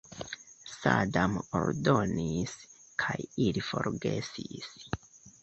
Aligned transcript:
Sadam 0.77 1.35
ordonis, 1.59 2.57
kaj 3.05 3.19
ili 3.47 3.65
forgesis. 3.69 4.73